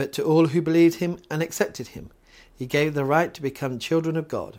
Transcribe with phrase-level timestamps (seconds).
[0.00, 2.08] But to all who believed him and accepted him,
[2.56, 4.58] he gave the right to become children of God.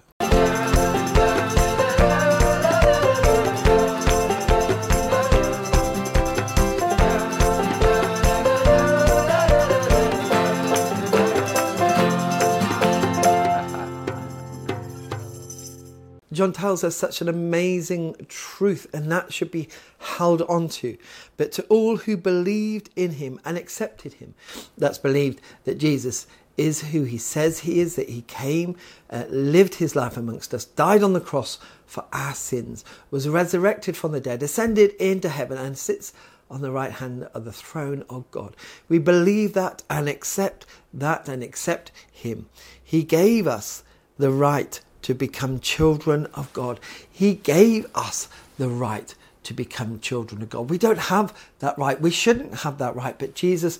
[16.31, 19.67] John tells us such an amazing truth, and that should be
[19.99, 20.97] held onto.
[21.37, 24.33] But to all who believed in him and accepted him,
[24.77, 28.75] that's believed that Jesus is who he says he is, that he came,
[29.09, 33.97] uh, lived his life amongst us, died on the cross for our sins, was resurrected
[33.97, 36.13] from the dead, ascended into heaven, and sits
[36.49, 38.55] on the right hand of the throne of God.
[38.89, 42.49] We believe that and accept that and accept him.
[42.83, 43.83] He gave us
[44.17, 46.79] the right to become children of God.
[47.09, 50.69] He gave us the right to become children of God.
[50.69, 51.99] We don't have that right.
[51.99, 53.79] We shouldn't have that right, but Jesus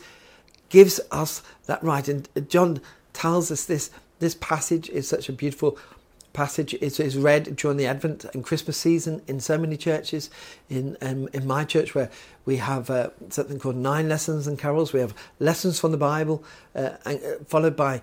[0.69, 2.07] gives us that right.
[2.07, 2.81] And John
[3.13, 3.91] tells us this.
[4.19, 5.77] This passage is such a beautiful
[6.33, 6.73] passage.
[6.75, 10.29] It is read during the Advent and Christmas season in so many churches.
[10.69, 12.09] In um, in my church, where
[12.45, 16.43] we have uh, something called nine lessons and carols, we have lessons from the Bible,
[16.75, 18.01] uh, and, uh, followed by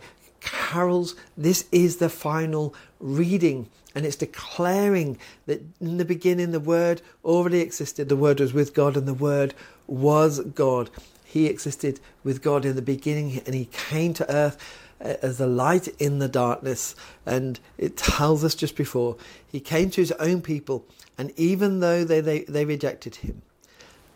[0.49, 1.15] carols.
[1.37, 7.61] This is the final reading, and it's declaring that in the beginning the Word already
[7.61, 8.09] existed.
[8.09, 9.55] The Word was with God, and the Word
[9.87, 10.91] was God.
[11.25, 14.57] He existed with God in the beginning, and He came to earth
[15.01, 16.97] uh, as the light in the darkness.
[17.27, 22.05] And it tells us just before, He came to His own people, and even though
[22.05, 23.43] they, they, they rejected Him,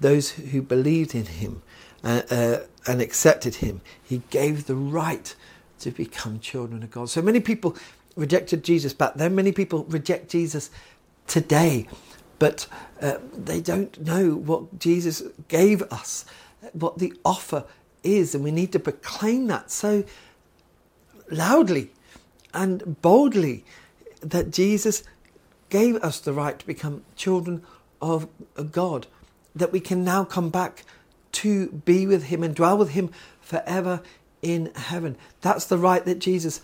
[0.01, 1.63] those who believed in Him
[2.03, 5.35] uh, uh, and accepted Him, He gave the right
[5.83, 7.11] to become children of God.
[7.11, 7.77] So many people
[8.17, 10.71] rejected Jesus back then, many people reject Jesus
[11.27, 11.87] today,
[12.39, 12.67] but
[13.01, 16.25] uh, they don't know what Jesus gave us,
[16.73, 17.65] what the offer
[18.03, 20.05] is, and we need to proclaim that so
[21.31, 21.91] loudly
[22.53, 23.65] and boldly
[24.21, 25.05] that Jesus
[25.71, 27.63] gave us the right to become children
[28.01, 28.29] of
[28.71, 29.07] God,
[29.55, 30.85] that we can now come back
[31.33, 34.03] to be with Him and dwell with Him forever
[34.43, 35.17] in heaven.
[35.41, 36.61] That's the right that Jesus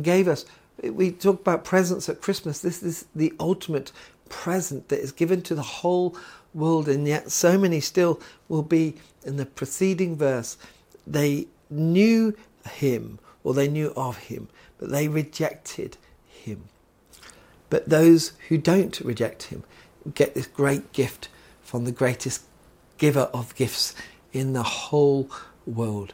[0.00, 0.44] gave us.
[0.82, 2.60] We talk about presents at Christmas.
[2.60, 3.90] This is the ultimate
[4.28, 6.16] present that is given to the whole
[6.54, 8.94] world, and yet so many still will be
[9.24, 10.56] in the preceding verse.
[11.06, 12.36] They knew
[12.70, 16.64] him, or they knew of him, but they rejected him.
[17.70, 19.64] But those who don't reject him
[20.14, 21.28] get this great gift
[21.62, 22.42] from the greatest
[22.98, 23.94] giver of gifts
[24.32, 25.30] in the whole
[25.64, 26.12] world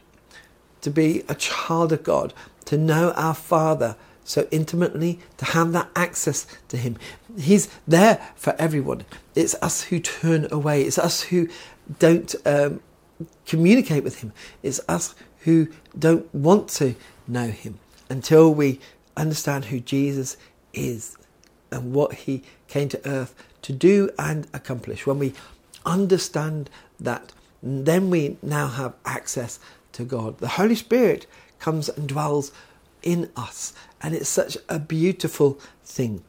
[0.81, 2.33] to be a child of God,
[2.65, 6.97] to know our Father so intimately, to have that access to Him.
[7.37, 9.05] He's there for everyone.
[9.33, 11.47] It's us who turn away, it's us who
[11.97, 12.81] don't um,
[13.47, 14.31] communicate with Him,
[14.61, 16.95] it's us who don't want to
[17.27, 18.79] know Him until we
[19.17, 20.37] understand who Jesus
[20.73, 21.17] is
[21.71, 25.07] and what He came to earth to do and accomplish.
[25.07, 25.33] When we
[25.85, 26.69] understand
[26.99, 27.31] that,
[27.61, 29.59] then we now have access
[29.99, 30.37] to God.
[30.39, 31.27] The Holy Spirit
[31.59, 32.51] comes and dwells
[33.03, 36.23] in us, and it's such a beautiful thing.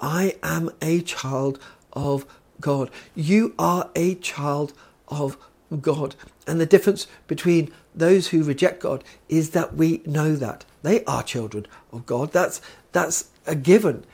[0.00, 1.58] I am a child
[1.92, 2.26] of
[2.60, 2.90] God.
[3.14, 4.72] You are a child
[5.08, 5.36] of
[5.80, 6.16] God.
[6.46, 11.22] And the difference between those who reject God is that we know that they are
[11.22, 12.32] children of God.
[12.32, 12.60] That's
[12.92, 14.04] that's a given.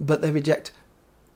[0.00, 0.72] But they reject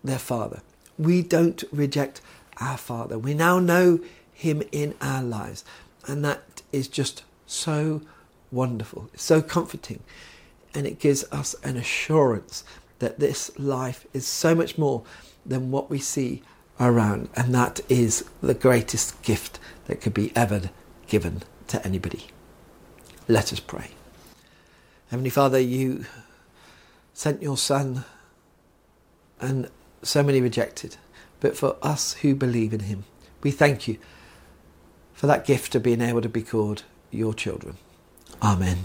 [0.02, 0.60] their father.
[0.98, 2.20] We don't reject
[2.58, 3.18] our father.
[3.18, 4.00] We now know
[4.32, 5.64] him in our lives.
[6.06, 8.02] And that is just so
[8.50, 10.00] wonderful, so comforting,
[10.74, 12.64] and it gives us an assurance
[12.98, 15.02] that this life is so much more
[15.44, 16.42] than what we see
[16.78, 20.70] around, and that is the greatest gift that could be ever
[21.06, 22.26] given to anybody.
[23.28, 23.90] Let us pray.
[25.10, 26.06] Heavenly Father, you
[27.12, 28.04] sent your Son,
[29.40, 29.68] and
[30.02, 30.96] so many rejected,
[31.40, 33.04] but for us who believe in him,
[33.42, 33.98] we thank you
[35.20, 37.76] for that gift of being able to be called your children.
[38.42, 38.78] Amen.